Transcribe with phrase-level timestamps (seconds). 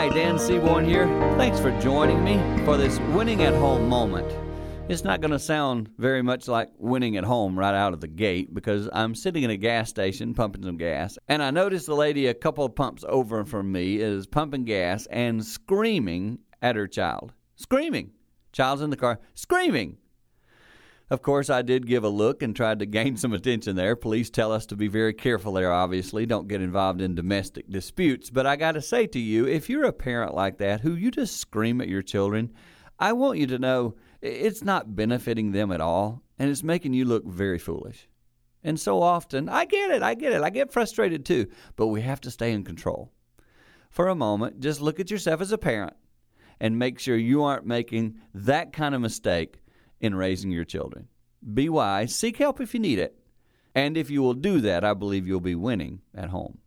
[0.00, 1.06] Hi, Dan Seaborn here.
[1.36, 4.26] Thanks for joining me for this winning at home moment.
[4.88, 8.08] It's not going to sound very much like winning at home right out of the
[8.08, 11.94] gate because I'm sitting in a gas station pumping some gas, and I notice the
[11.94, 16.86] lady a couple of pumps over from me is pumping gas and screaming at her
[16.86, 17.34] child.
[17.56, 18.12] Screaming.
[18.52, 19.98] Child's in the car, screaming.
[21.10, 23.96] Of course, I did give a look and tried to gain some attention there.
[23.96, 26.24] Police tell us to be very careful there, obviously.
[26.24, 28.30] Don't get involved in domestic disputes.
[28.30, 31.10] But I got to say to you, if you're a parent like that who you
[31.10, 32.52] just scream at your children,
[33.00, 37.04] I want you to know it's not benefiting them at all, and it's making you
[37.04, 38.08] look very foolish.
[38.62, 42.02] And so often, I get it, I get it, I get frustrated too, but we
[42.02, 43.10] have to stay in control.
[43.90, 45.94] For a moment, just look at yourself as a parent
[46.60, 49.60] and make sure you aren't making that kind of mistake
[50.00, 51.08] in raising your children.
[51.54, 53.18] Be wise, seek help if you need it.
[53.74, 56.58] And if you will do that, I believe you'll be winning at home.